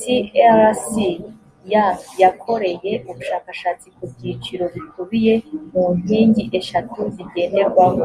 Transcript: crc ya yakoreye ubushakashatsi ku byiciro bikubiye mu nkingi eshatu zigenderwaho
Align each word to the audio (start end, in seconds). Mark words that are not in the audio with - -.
crc 0.00 0.92
ya 1.72 1.84
yakoreye 2.22 2.92
ubushakashatsi 3.10 3.86
ku 3.96 4.04
byiciro 4.12 4.64
bikubiye 4.74 5.34
mu 5.70 5.84
nkingi 5.98 6.42
eshatu 6.58 6.98
zigenderwaho 7.14 8.04